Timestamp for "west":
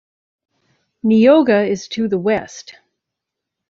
2.17-2.73